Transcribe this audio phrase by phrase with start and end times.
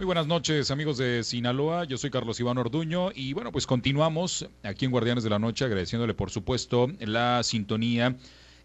[0.00, 1.84] Muy buenas noches, amigos de Sinaloa.
[1.84, 5.66] Yo soy Carlos Iván Orduño y bueno, pues continuamos aquí en Guardianes de la Noche
[5.66, 8.16] agradeciéndole por supuesto la sintonía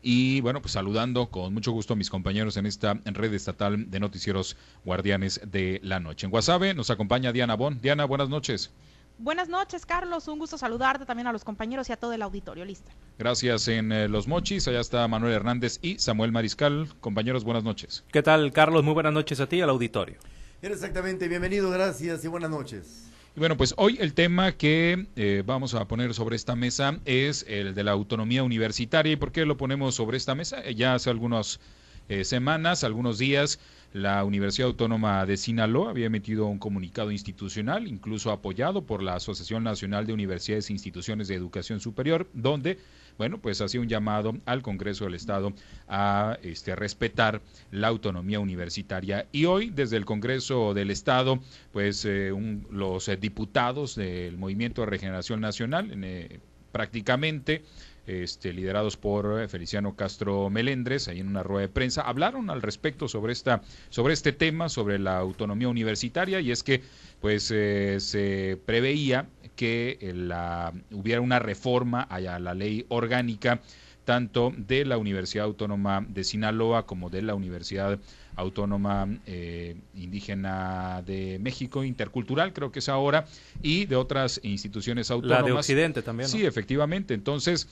[0.02, 4.00] y bueno, pues saludando con mucho gusto a mis compañeros en esta red estatal de
[4.00, 6.26] noticieros Guardianes de la Noche.
[6.26, 7.82] En Guasave nos acompaña Diana Bon.
[7.82, 8.72] Diana, buenas noches.
[9.18, 10.30] Buenas noches, Carlos.
[10.30, 12.64] Un gusto saludarte también a los compañeros y a todo el auditorio.
[12.64, 12.94] Lista.
[13.20, 14.70] Gracias en eh, Los Mochis.
[14.70, 16.88] Allá está Manuel Hernández y Samuel Mariscal.
[17.02, 18.06] Compañeros, buenas noches.
[18.14, 18.86] ¿Qué tal, Carlos?
[18.86, 20.16] Muy buenas noches a ti y al auditorio.
[20.62, 23.12] Exactamente, bienvenido, gracias y buenas noches.
[23.36, 27.46] Y bueno, pues hoy el tema que eh, vamos a poner sobre esta mesa es
[27.50, 29.12] el de la autonomía universitaria.
[29.12, 30.62] ¿Y por qué lo ponemos sobre esta mesa?
[30.64, 31.60] Eh, ya hace algunas
[32.08, 33.60] eh, semanas, algunos días,
[33.92, 39.64] la Universidad Autónoma de Sinaloa había emitido un comunicado institucional, incluso apoyado por la Asociación
[39.64, 42.78] Nacional de Universidades e Instituciones de Educación Superior, donde
[43.18, 45.54] bueno, pues hacía un llamado al Congreso del Estado
[45.88, 49.28] a este, respetar la autonomía universitaria.
[49.32, 51.40] Y hoy, desde el Congreso del Estado,
[51.72, 52.32] pues eh,
[52.70, 56.40] los eh, diputados del Movimiento de Regeneración Nacional, eh,
[56.72, 57.64] prácticamente,
[58.06, 63.08] este, liderados por Feliciano Castro Melendres, ahí en una rueda de prensa, hablaron al respecto
[63.08, 66.84] sobre esta, sobre este tema, sobre la autonomía universitaria, y es que
[67.20, 73.62] pues se preveía que eh, la, hubiera una reforma a la ley orgánica
[74.06, 78.00] tanto de la Universidad Autónoma de Sinaloa como de la Universidad
[78.36, 83.26] Autónoma eh, Indígena de México, Intercultural, creo que es ahora,
[83.64, 85.42] y de otras instituciones autónomas.
[85.42, 86.30] La de Occidente también.
[86.30, 87.16] Sí, efectivamente.
[87.16, 87.68] Entonces,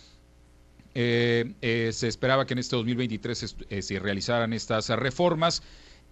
[0.96, 1.54] eh,
[1.94, 5.62] se esperaba que en este 2023 se realizaran estas reformas.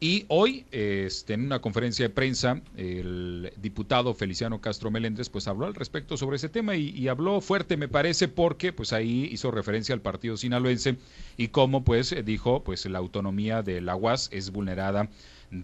[0.04, 5.68] Y hoy, este, en una conferencia de prensa, el diputado Feliciano Castro Meléndez pues habló
[5.68, 9.94] al respecto sobre ese tema y, habló fuerte, me parece, porque pues ahí hizo referencia
[9.94, 10.98] al partido sinaloense
[11.38, 15.08] y cómo pues dijo pues la autonomía de la UAS es vulnerada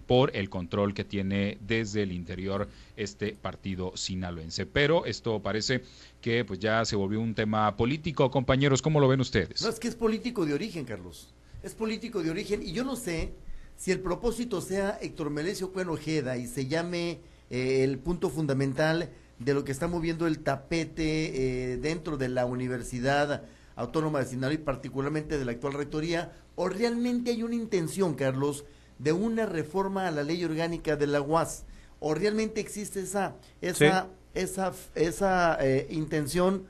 [0.06, 4.66] por el control que tiene desde el interior este partido sinaloense.
[4.66, 5.82] Pero esto parece
[6.20, 9.62] que pues ya se volvió un tema político, compañeros, ¿cómo lo ven ustedes?
[9.62, 11.34] No, es que es político de origen, Carlos.
[11.64, 13.32] Es político de origen y yo no sé
[13.78, 19.10] si el propósito sea Héctor Melesio Cuen Ojeda y se llame eh, el punto fundamental
[19.38, 23.44] de lo que está moviendo el tapete eh, dentro de la Universidad
[23.76, 28.64] Autónoma de Sinaloa y particularmente de la actual rectoría, o realmente hay una intención, Carlos,
[28.98, 31.64] de una reforma a la ley orgánica de la UAS,
[32.00, 36.66] o realmente existe esa, esa, esa, esa eh, intención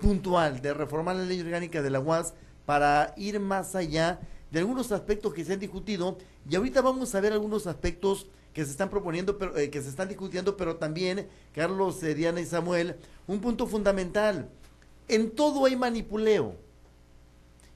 [0.00, 2.32] puntual de reformar la ley orgánica de la UAS
[2.64, 4.18] para ir más allá
[4.50, 8.64] de algunos aspectos que se han discutido y ahorita vamos a ver algunos aspectos que
[8.64, 12.46] se están proponiendo, pero, eh, que se están discutiendo, pero también, Carlos, eh, Diana y
[12.46, 14.48] Samuel, un punto fundamental.
[15.06, 16.56] En todo hay manipuleo.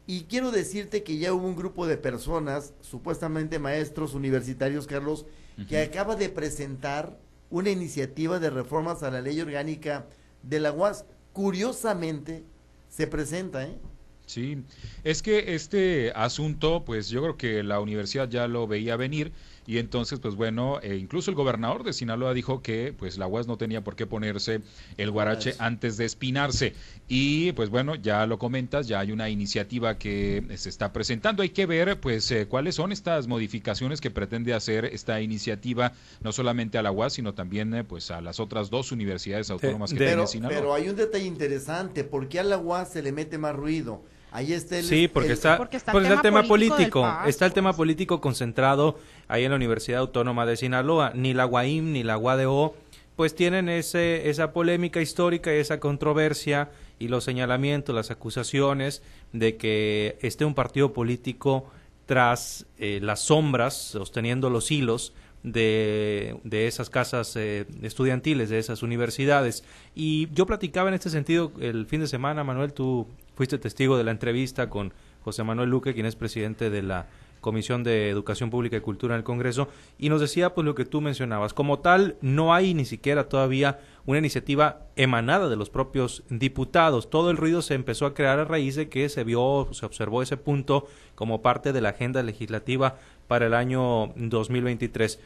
[0.06, 5.26] Y quiero decirte que ya hubo un grupo de personas, supuestamente maestros universitarios, Carlos,
[5.68, 7.16] que acaba de presentar
[7.50, 10.06] una iniciativa de reformas a la ley orgánica
[10.42, 11.04] de la UAS.
[11.32, 12.42] Curiosamente,
[12.88, 13.78] se presenta, ¿eh?
[14.26, 14.62] Sí,
[15.04, 19.32] es que este asunto, pues yo creo que la universidad ya lo veía venir
[19.66, 23.46] y entonces, pues bueno, eh, incluso el gobernador de Sinaloa dijo que pues la UAS
[23.46, 24.60] no tenía por qué ponerse
[24.96, 26.74] el guarache antes de espinarse.
[27.08, 31.42] Y pues bueno, ya lo comentas, ya hay una iniciativa que se está presentando.
[31.42, 36.32] Hay que ver pues eh, cuáles son estas modificaciones que pretende hacer esta iniciativa, no
[36.32, 39.98] solamente a la UAS, sino también eh, pues a las otras dos universidades autónomas que
[39.98, 40.58] tiene Sinaloa.
[40.58, 44.02] Pero hay un detalle interesante, ¿por qué a la UAS se le mete más ruido?
[44.32, 48.98] Ahí está el, sí, porque, está, el, tema político, está el tema político concentrado
[49.28, 51.12] ahí en la Universidad Autónoma de Sinaloa.
[51.14, 52.74] Ni la UAIM ni la UADO
[53.14, 59.56] pues tienen ese, esa polémica histórica, y esa controversia y los señalamientos, las acusaciones de
[59.56, 61.70] que esté un partido político
[62.06, 65.12] tras eh, las sombras, sosteniendo los hilos
[65.42, 69.64] de, de esas casas eh, estudiantiles, de esas universidades.
[69.94, 74.04] Y yo platicaba en este sentido el fin de semana, Manuel, tú fuiste testigo de
[74.04, 74.92] la entrevista con
[75.24, 77.06] José Manuel Luque, quien es presidente de la
[77.40, 80.84] Comisión de Educación Pública y Cultura en el Congreso, y nos decía pues lo que
[80.84, 81.52] tú mencionabas.
[81.52, 87.10] Como tal, no hay ni siquiera todavía una iniciativa emanada de los propios diputados.
[87.10, 90.22] Todo el ruido se empezó a crear a raíz de que se vio, se observó
[90.22, 90.86] ese punto
[91.16, 92.96] como parte de la agenda legislativa
[93.26, 95.18] para el año 2023.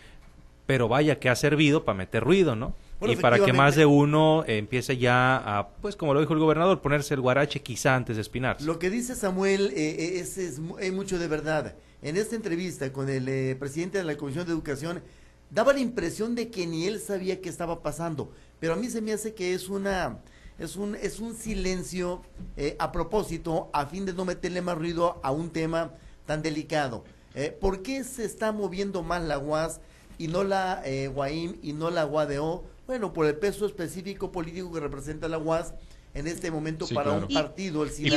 [0.65, 2.75] Pero vaya que ha servido para meter ruido, ¿no?
[3.01, 6.81] Y para que más de uno empiece ya a, pues como lo dijo el gobernador,
[6.81, 8.61] ponerse el guarache quizá antes de espinar.
[8.63, 11.75] Lo que dice Samuel eh, eh, es, es, mucho de verdad.
[12.03, 15.03] En esta entrevista con el eh, presidente de la Comisión de Educación,
[15.51, 19.01] daba la impresión de que ni él sabía qué estaba pasando, pero a mí se
[19.01, 20.19] me hace que es una
[20.59, 22.23] es un es un silencio
[22.79, 25.93] a propósito a fin de no meterle más ruido a un tema
[26.25, 27.05] tan delicado.
[27.61, 29.81] ¿Por qué se está moviendo más la UAS?
[30.19, 34.73] y no la eh, Guaim y no la UADO, bueno, por el peso específico político
[34.73, 35.75] que representa la UAS
[36.15, 38.09] en este momento para un partido, el y,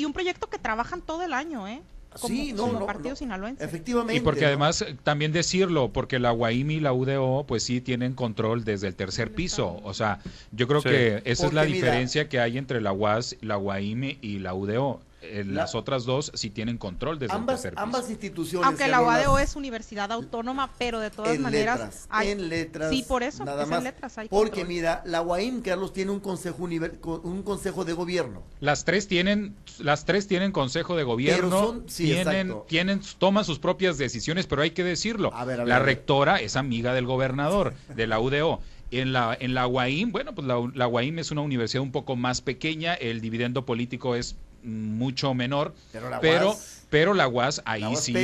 [0.00, 1.82] y, un proyecto que trabajan todo el año, ¿eh?
[2.16, 3.64] sí, no, no, partido sinaloense.
[3.64, 4.16] Efectivamente.
[4.16, 8.64] Y porque además, también decirlo, porque la UAIM y la UDO, pues sí tienen control
[8.64, 9.80] desde el tercer piso.
[9.82, 10.20] O sea,
[10.52, 14.38] yo creo que esa es la diferencia que hay entre la UAS, la UAIM y
[14.38, 15.00] la UDO
[15.44, 18.66] las otras dos sí tienen control desde ambas, el Ambas instituciones.
[18.66, 22.08] Aunque la UADO es universidad autónoma, pero de todas maneras.
[22.22, 22.90] en letras.
[22.90, 23.44] Sí, por eso.
[23.44, 23.82] Nada más.
[23.82, 28.42] letras hay porque mira, la UAIM, Carlos, tiene un consejo, un consejo de gobierno.
[28.60, 31.82] Las tres tienen, las tres tienen consejo de gobierno.
[31.94, 35.32] tienen, tienen, toman sus propias decisiones, pero hay que decirlo.
[35.64, 38.60] la rectora es amiga del gobernador, de la UDO.
[38.90, 42.14] En la, en la UAIM, bueno, pues la, la UAIM es una universidad un poco
[42.14, 45.74] más pequeña, el dividendo político es mucho menor,
[46.20, 46.56] pero,
[46.90, 48.14] pero la UAS ahí sí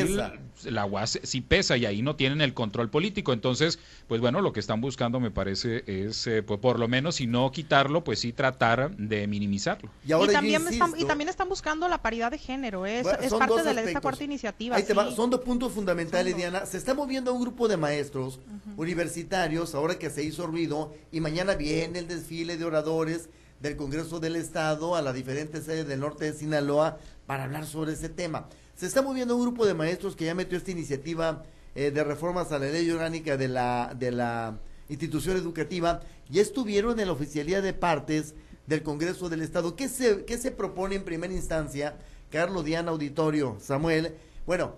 [0.64, 3.32] la UAS sí pesa y ahí no tienen el control político.
[3.32, 7.16] Entonces, pues bueno, lo que están buscando me parece es, eh, pues por lo menos,
[7.16, 9.90] si no quitarlo, pues sí tratar de minimizarlo.
[10.04, 13.84] Y, también, están, y también están buscando la paridad de género, es, es parte de
[13.84, 14.78] esta cuarta iniciativa.
[15.14, 16.66] Son dos puntos fundamentales, Diana.
[16.66, 18.40] Se está moviendo un grupo de maestros
[18.76, 23.28] universitarios, ahora que se hizo ruido, y mañana viene el desfile de oradores
[23.60, 27.92] del Congreso del Estado a las diferentes sedes del norte de Sinaloa para hablar sobre
[27.92, 28.48] ese tema.
[28.76, 31.42] Se está moviendo un grupo de maestros que ya metió esta iniciativa
[31.74, 34.58] eh, de reformas a la ley orgánica de la, de la
[34.88, 36.00] institución educativa
[36.30, 38.34] y estuvieron en la oficialía de partes
[38.66, 39.74] del Congreso del Estado.
[39.74, 41.96] ¿Qué se, qué se propone en primera instancia,
[42.30, 44.14] Carlos Diana Auditorio, Samuel?
[44.46, 44.76] Bueno,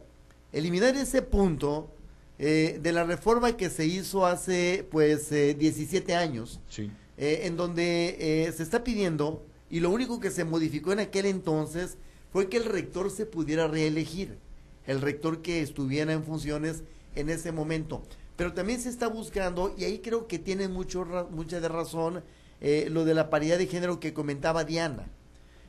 [0.53, 1.91] eliminar ese punto
[2.39, 6.61] eh, de la reforma que se hizo hace pues eh, 17 años.
[6.71, 11.01] Sí eh, en donde eh, se está pidiendo, y lo único que se modificó en
[11.01, 11.99] aquel entonces
[12.33, 14.39] fue que el rector se pudiera reelegir,
[14.87, 16.83] el rector que estuviera en funciones
[17.15, 18.03] en ese momento.
[18.37, 22.25] Pero también se está buscando, y ahí creo que tiene mucho, mucha de razón,
[22.63, 25.07] eh, lo de la paridad de género que comentaba Diana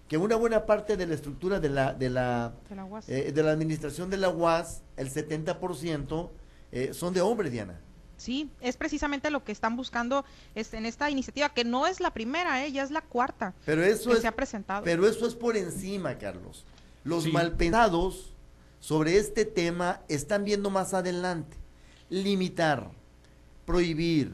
[0.07, 2.54] que una buena parte de la estructura de la de la
[3.07, 6.30] de la, administración de la UAS, el 70%
[6.92, 7.80] son de hombres, Diana.
[8.21, 10.23] Sí, es precisamente lo que están buscando
[10.53, 12.71] este, en esta iniciativa, que no es la primera, ¿eh?
[12.71, 14.83] ya es la cuarta pero eso que se ha presentado.
[14.83, 16.63] Pero eso es por encima, Carlos.
[17.03, 18.35] Los malpensados
[18.79, 21.57] sobre este tema están viendo más adelante.
[22.12, 22.91] Limitar,
[23.65, 24.31] prohibir,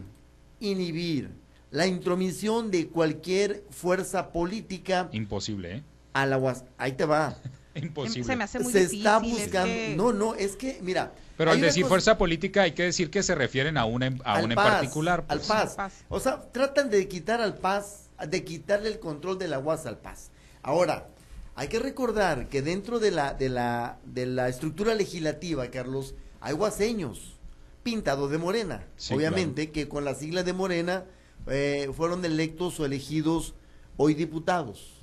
[0.60, 1.32] inhibir
[1.72, 5.08] la intromisión de cualquier fuerza política.
[5.14, 5.84] Imposible, ¿eh?
[6.12, 7.38] A la Ahí te va.
[7.82, 8.24] Imposible.
[8.24, 9.96] Se me hace muy Se está buscando.
[9.96, 13.36] No, no, es que, mira pero al decir fuerza política hay que decir que se
[13.36, 15.24] refieren a una, a una en particular.
[15.28, 15.48] Al pues.
[15.48, 16.04] paz.
[16.10, 20.00] O sea, tratan de quitar al paz, de quitarle el control de la UAS al
[20.00, 20.32] paz.
[20.64, 21.08] Ahora,
[21.56, 26.56] hay que recordar que dentro de la, de la, de la estructura legislativa, Carlos, hay
[26.56, 27.38] guaseños
[27.84, 28.84] pintados de morena.
[29.12, 31.06] Obviamente que con la sigla de morena
[31.46, 33.54] eh, fueron electos o elegidos
[33.96, 34.97] hoy diputados.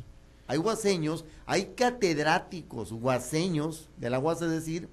[0.46, 4.88] Hay guaseños, hay catedráticos guaseños de la UAS, es decir,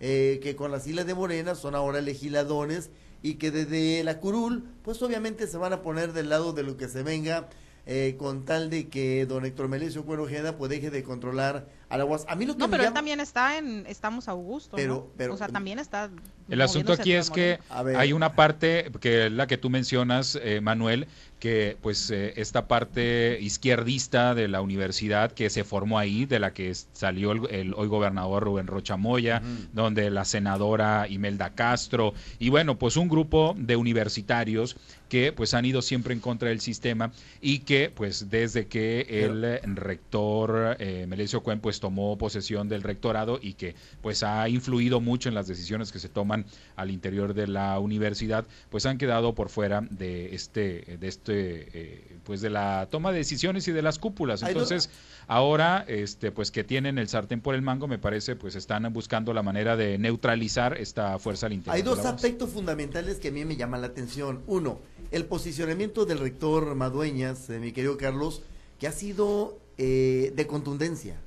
[0.00, 2.90] eh, que con las Islas de Morena son ahora legisladores
[3.22, 6.76] y que desde la curul, pues obviamente se van a poner del lado de lo
[6.76, 7.48] que se venga
[7.86, 11.98] eh, con tal de que don Héctor Melesio Cuero Ojeda pues deje de controlar a
[11.98, 12.24] la UAS.
[12.28, 15.36] A mí lo que no, pero él también está en Estamos Augusto, pero, pero o
[15.36, 16.10] sea, también está
[16.48, 20.60] El asunto aquí es que hay una parte que es la que tú mencionas, eh,
[20.60, 21.06] Manuel,
[21.38, 26.52] que pues eh, esta parte izquierdista de la universidad que se formó ahí, de la
[26.52, 32.78] que salió el, hoy gobernador Rubén Rocha Moya, donde la senadora Imelda Castro, y bueno,
[32.78, 34.76] pues un grupo de universitarios
[35.08, 39.76] que pues han ido siempre en contra del sistema y que pues desde que el
[39.76, 45.28] rector eh, Melesio Cuen pues tomó posesión del rectorado y que pues ha influido mucho
[45.28, 49.50] en las decisiones que se toman al interior de la universidad, pues han quedado por
[49.50, 53.98] fuera de este de este eh, pues de la toma de decisiones y de las
[53.98, 54.42] cúpulas.
[54.42, 54.88] Entonces,
[55.26, 59.34] ahora, este, pues que tienen el sartén por el mango, me parece, pues están buscando
[59.34, 61.76] la manera de neutralizar esta fuerza al interior.
[61.76, 64.42] Hay dos aspectos fundamentales que a mí me llaman la atención.
[64.46, 64.80] Uno,
[65.10, 68.42] el posicionamiento del rector Madueñas, mi querido Carlos,
[68.78, 71.20] que ha sido eh, de contundencia,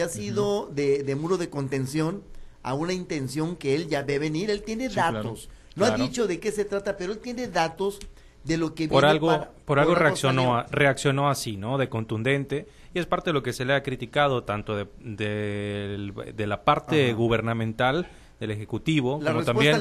[0.00, 2.22] que ha sido de, muro de contención
[2.62, 4.50] a una intención que él ya ve venir.
[4.50, 5.50] Él tiene datos.
[5.76, 7.98] No ha dicho de qué se trata, pero él tiene datos
[8.44, 12.66] de lo que por algo por, algo reaccionó reaccionó así no de contundente.
[12.94, 17.12] Y es parte de lo que se le ha criticado tanto de, de, la parte
[17.12, 18.08] gubernamental
[18.40, 19.78] del ejecutivo como también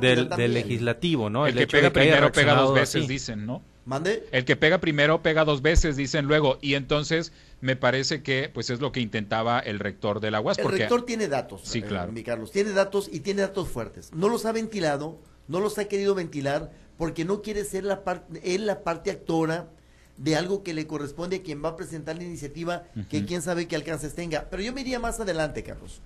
[0.00, 4.28] del, legislativo no el, que pega primero pega dos veces dicen no ¿Mande?
[4.32, 8.70] el que pega primero pega dos veces dicen luego y entonces me parece que pues
[8.70, 12.12] es lo que intentaba el rector de la UAS el rector tiene datos sí claro
[12.12, 15.18] mi Carlos tiene datos y tiene datos fuertes no los ha ventilado
[15.48, 16.70] no los ha querido ventilar
[17.00, 19.70] porque no quiere ser la parte, él la parte actora
[20.18, 23.66] de algo que le corresponde a quien va a presentar la iniciativa, que quién sabe
[23.66, 24.48] qué alcances tenga.
[24.50, 26.02] Pero yo me iría más adelante, Carlos.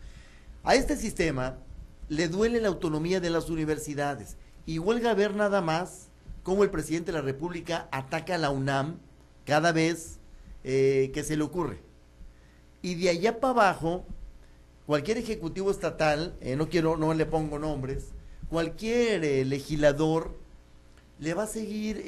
[0.63, 1.59] A este sistema
[2.09, 6.11] le duele la autonomía de las universidades y huelga ver nada más
[6.45, 8.99] cómo el presidente de la República ataca a la UNAM
[9.45, 10.19] cada vez
[10.63, 11.79] eh, que se le ocurre.
[12.83, 14.05] Y de allá para abajo,
[14.87, 18.11] cualquier ejecutivo estatal, eh, no quiero, no le pongo nombres,
[18.51, 20.37] cualquier eh, legislador
[21.19, 22.05] le va a seguir,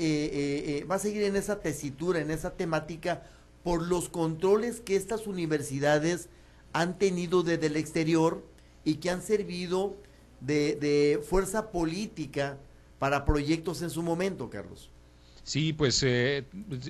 [0.90, 3.22] va a seguir en esa tesitura, en esa temática,
[3.62, 6.28] por los controles que estas universidades
[6.72, 8.44] han tenido desde el exterior
[8.84, 9.96] y que han servido
[10.40, 12.58] de, de fuerza política
[12.98, 14.90] para proyectos en su momento, Carlos.
[15.42, 16.44] Sí, pues eh,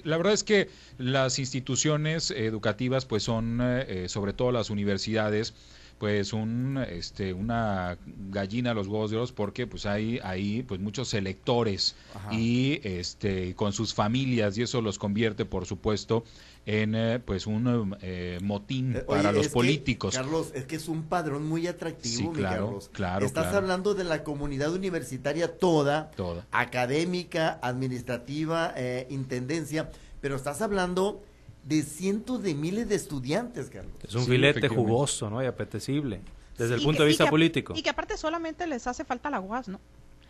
[0.04, 5.52] la verdad es que las instituciones educativas, pues son, eh, sobre todo las universidades,
[5.98, 7.98] pues un este una
[8.30, 11.96] gallina a los huevos de oro porque pues hay ahí pues muchos electores
[12.30, 16.24] y este con sus familias y eso los convierte por supuesto
[16.66, 20.16] en eh, pues un eh, motín para los políticos.
[20.16, 22.90] Carlos, es que es un padrón muy atractivo, sí, claro, Carlos.
[22.92, 26.44] Claro, Estás hablando de la comunidad universitaria toda, toda.
[26.50, 31.22] académica, administrativa, eh, intendencia, pero estás hablando
[31.66, 33.92] de cientos de miles de estudiantes, Carlos.
[34.02, 35.42] Es un filete jugoso, ¿no?
[35.42, 36.20] Y apetecible,
[36.56, 37.74] desde el punto de vista político.
[37.76, 39.80] Y que aparte solamente les hace falta la UAS, ¿no?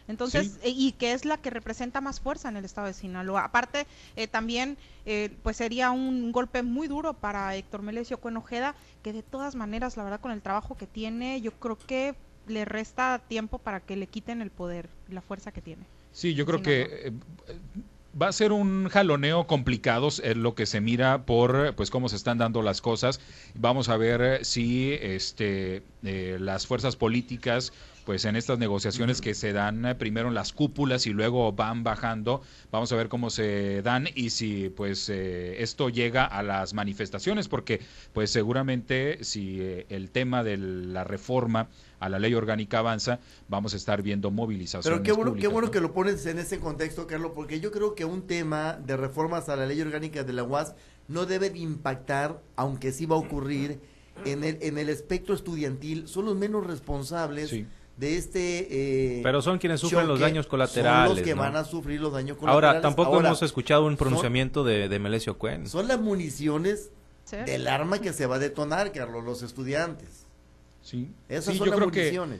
[0.08, 3.44] Entonces, eh, y que es la que representa más fuerza en el estado de Sinaloa.
[3.44, 9.12] Aparte, eh, también, eh, pues sería un golpe muy duro para Héctor Melesio Cuenojeda, que
[9.12, 12.14] de todas maneras, la verdad, con el trabajo que tiene, yo creo que
[12.46, 15.84] le resta tiempo para que le quiten el poder, la fuerza que tiene.
[16.12, 17.12] Sí, yo creo que
[18.20, 22.16] va a ser un jaloneo complicado es lo que se mira por pues cómo se
[22.16, 23.20] están dando las cosas.
[23.54, 27.72] Vamos a ver si este eh, las fuerzas políticas
[28.04, 31.82] pues en estas negociaciones que se dan eh, primero en las cúpulas y luego van
[31.82, 36.72] bajando, vamos a ver cómo se dan y si pues eh, esto llega a las
[36.72, 37.80] manifestaciones, porque
[38.12, 43.76] pues seguramente si el tema de la reforma a la ley orgánica avanza, vamos a
[43.76, 45.00] estar viendo movilizaciones.
[45.00, 47.96] Pero qué bueno, qué bueno que lo pones en ese contexto, Carlos, porque yo creo
[47.96, 50.74] que un tema de reformas a la ley orgánica de la UAS
[51.08, 53.80] no debe impactar, aunque sí va a ocurrir,
[54.24, 56.08] en el, en el espectro estudiantil.
[56.08, 57.50] Son los menos responsables.
[57.96, 61.64] de este eh, pero son quienes sufren los daños colaterales son los que van a
[61.64, 62.68] sufrir los daños colaterales.
[62.68, 65.66] ahora tampoco hemos escuchado un pronunciamiento de, de Melesio Cuen.
[65.66, 66.90] son las municiones
[67.30, 70.26] del arma que se va a detonar Carlos los estudiantes.
[70.82, 72.30] Sí, Esas son yo creo que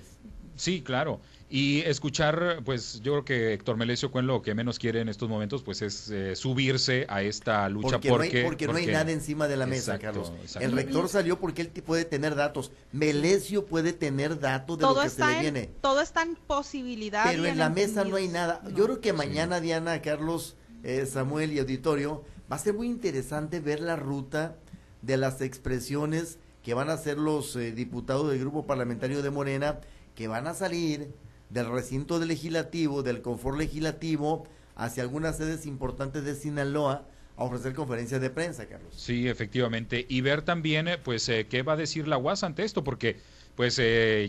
[0.55, 1.21] sí, claro.
[1.49, 5.29] Y escuchar, pues yo creo que Héctor Melesio Cuen lo que menos quiere en estos
[5.29, 8.87] momentos, pues es eh, subirse a esta lucha porque, porque, no, hay, porque, no hay
[8.87, 10.33] nada encima de la mesa, Carlos.
[10.59, 12.73] El rector salió porque él puede tener datos.
[12.91, 15.71] Melesio puede tener datos de lo que se le viene.
[15.81, 17.25] todo está en posibilidad.
[17.25, 18.63] Pero en la mesa no hay nada.
[18.75, 23.61] yo creo que mañana, Diana, Carlos, eh, Samuel y auditorio, va a ser muy interesante
[23.61, 24.57] ver la ruta
[25.03, 29.79] de las expresiones que van a ser los eh, diputados del grupo parlamentario de Morena,
[30.17, 31.13] que van a salir
[31.51, 38.21] del recinto legislativo, del confort legislativo, hacia algunas sedes importantes de Sinaloa a ofrecer conferencias
[38.21, 38.93] de prensa, Carlos.
[38.97, 40.07] Sí, efectivamente.
[40.09, 43.17] Y ver también, eh, pues, eh, qué va a decir la UAS ante esto, porque,
[43.57, 43.77] pues,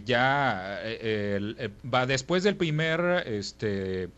[0.05, 0.81] ya
[1.93, 4.09] va después del primer, este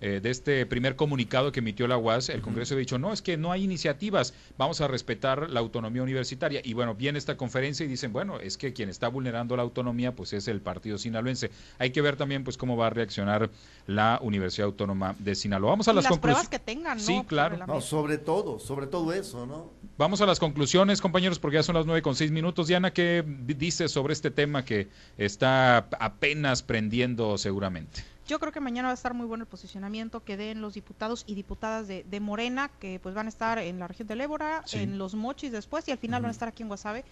[0.00, 3.22] eh, de este primer comunicado que emitió la UAS, el Congreso ha dicho, no, es
[3.22, 6.60] que no hay iniciativas, vamos a respetar la autonomía universitaria.
[6.62, 10.14] Y bueno, viene esta conferencia y dicen, bueno, es que quien está vulnerando la autonomía,
[10.14, 11.50] pues es el partido sinaloense.
[11.78, 13.50] Hay que ver también, pues, cómo va a reaccionar
[13.86, 15.70] la Universidad Autónoma de Sinaloa.
[15.70, 16.48] Vamos a las, conclusiones.
[16.48, 17.56] que tengan, Sí, claro.
[17.66, 19.72] No, sobre todo, sobre todo eso, ¿no?
[19.96, 22.66] Vamos a las conclusiones, compañeros, porque ya son las nueve con seis minutos.
[22.66, 28.15] Diana, ¿qué dices sobre este tema que está apenas prendiendo seguramente?
[28.26, 31.22] Yo creo que mañana va a estar muy bueno el posicionamiento que den los diputados
[31.28, 34.98] y diputadas de, Morena, que pues van a estar en la región del Ébora, en
[34.98, 37.04] los Mochis después y al final van a estar aquí en Guasave,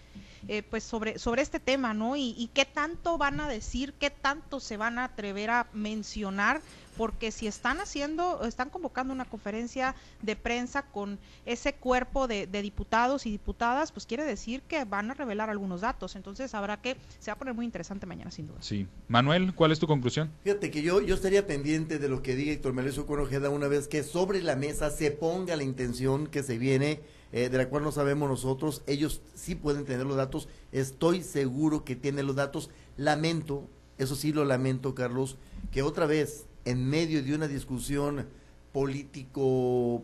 [0.49, 2.17] eh, pues sobre, sobre este tema, ¿no?
[2.17, 6.61] Y, y qué tanto van a decir, qué tanto se van a atrever a mencionar
[6.97, 13.25] porque si están haciendo, están convocando una conferencia de prensa con ese cuerpo de, diputados
[13.25, 16.15] y diputadas, pues quiere decir que van a revelar algunos datos.
[16.15, 18.57] Entonces habrá que, se va a poner muy interesante mañana, sin duda.
[18.61, 18.87] Sí.
[19.07, 20.31] Manuel, ¿cuál es tu conclusión?
[20.43, 23.87] Fíjate que yo, yo estaría pendiente de lo que diga Héctor Melesio Conojeda una vez
[23.87, 27.83] que sobre la mesa se ponga la intención que se viene, eh, de la cual
[27.83, 28.81] no sabemos nosotros.
[28.87, 30.47] Ellos sí pueden tener los datos.
[30.71, 32.69] Estoy seguro que tienen los datos.
[32.97, 35.37] Lamento, eso sí lo lamento, Carlos,
[35.71, 38.27] que otra vez en medio de una discusión
[38.71, 40.03] político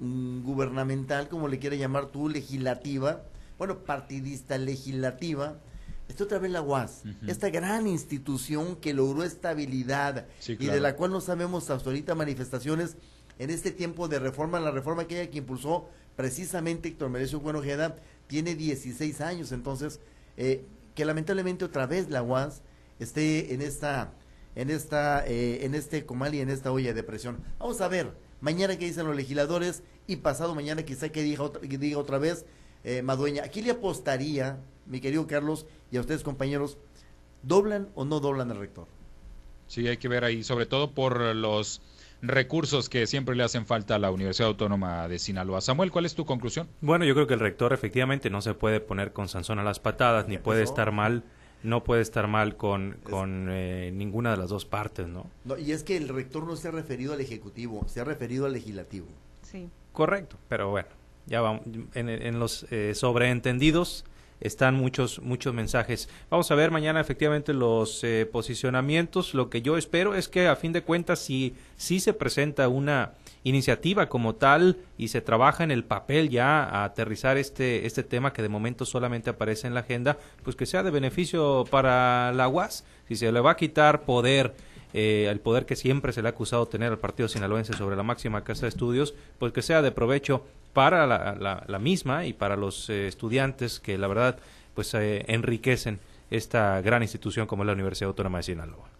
[0.00, 3.22] mm, gubernamental, como le quiere llamar tú, legislativa,
[3.58, 5.58] bueno, partidista legislativa,
[6.08, 11.10] está otra vez la UAS, esta gran institución que logró estabilidad y de la cual
[11.10, 12.96] no sabemos hasta ahorita manifestaciones
[13.38, 17.96] en este tiempo de reforma, la reforma aquella que impulsó precisamente Héctor Merecio Bueno Ojeda,
[18.26, 20.00] tiene 16 años, entonces,
[20.36, 22.62] eh, que lamentablemente otra vez la UAS
[22.98, 24.12] esté en esta,
[24.58, 27.38] en esta, eh, en este comal y en esta olla de presión.
[27.60, 28.10] Vamos a ver,
[28.40, 32.18] mañana qué dicen los legisladores y pasado mañana quizá que diga otra, que diga otra
[32.18, 32.44] vez
[32.82, 33.44] eh, Madueña.
[33.44, 36.76] Aquí le apostaría, mi querido Carlos, y a ustedes compañeros,
[37.44, 38.88] ¿doblan o no doblan el rector?
[39.68, 41.80] Sí, hay que ver ahí, sobre todo por los
[42.20, 45.60] recursos que siempre le hacen falta a la Universidad Autónoma de Sinaloa.
[45.60, 46.68] Samuel, ¿cuál es tu conclusión?
[46.80, 49.78] Bueno, yo creo que el rector efectivamente no se puede poner con Sansón a las
[49.78, 51.22] patadas, ni puede estar mal,
[51.62, 55.26] no puede estar mal con, con eh, ninguna de las dos partes, ¿no?
[55.44, 55.58] ¿no?
[55.58, 58.52] Y es que el rector no se ha referido al Ejecutivo, se ha referido al
[58.52, 59.06] Legislativo.
[59.42, 59.68] Sí.
[59.92, 60.88] Correcto, pero bueno,
[61.26, 61.62] ya vamos,
[61.94, 64.04] en, en los eh, sobreentendidos
[64.40, 66.08] están muchos muchos mensajes.
[66.30, 69.34] Vamos a ver mañana efectivamente los eh, posicionamientos.
[69.34, 73.14] Lo que yo espero es que a fin de cuentas si si se presenta una
[73.48, 78.32] iniciativa como tal y se trabaja en el papel ya a aterrizar este este tema
[78.32, 82.48] que de momento solamente aparece en la agenda, pues que sea de beneficio para la
[82.48, 82.84] UAS.
[83.08, 84.54] Si se le va a quitar poder
[84.94, 88.02] eh, el poder que siempre se le ha acusado tener al partido sinaloense sobre la
[88.02, 92.56] máxima casa de estudios, pues que sea de provecho para la, la, misma y para
[92.56, 94.38] los eh, estudiantes que la verdad
[94.74, 95.98] pues eh, enriquecen
[96.30, 98.97] esta gran institución como es la Universidad Autónoma de Sinaloa.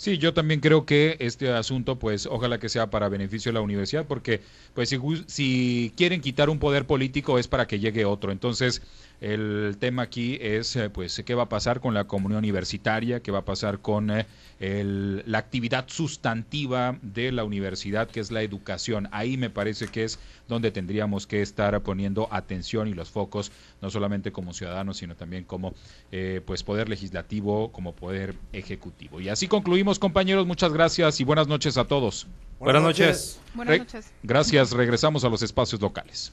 [0.00, 3.62] Sí, yo también creo que este asunto, pues, ojalá que sea para beneficio de la
[3.62, 4.94] universidad, porque, pues,
[5.26, 8.30] si, quieren quitar un poder político es para que llegue otro.
[8.30, 8.80] Entonces,
[9.20, 13.32] el tema aquí es, eh, pues, qué va a pasar con la comunidad universitaria, qué
[13.32, 14.26] va a pasar con eh,
[15.26, 19.08] la actividad sustantiva de la universidad, que es la educación.
[19.10, 23.50] Ahí me parece que es donde tendríamos que estar poniendo atención y los focos,
[23.82, 25.74] no solamente como ciudadanos, sino también como,
[26.12, 29.20] eh, pues, poder legislativo, como poder ejecutivo.
[29.20, 30.46] Y así concluimos, compañeros.
[30.46, 32.28] Muchas gracias y buenas noches a todos.
[32.60, 33.40] Buenas, noches.
[33.54, 34.12] Buenas noches.
[34.22, 34.72] Gracias.
[34.72, 36.32] Regresamos a los espacios locales.